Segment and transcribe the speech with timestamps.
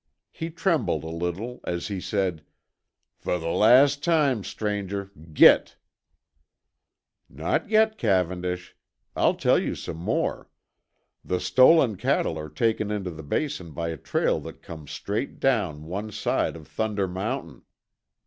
[0.31, 2.43] He trembled a little as he said,
[3.19, 5.77] "Fer the last time, stranger, git."
[7.29, 8.75] "Not yet, Cavendish.
[9.15, 10.49] I'll tell you some more.
[11.23, 15.83] The stolen cattle are taken into the Basin by a trail that comes straight down
[15.83, 17.61] one side of Thunder Mountain.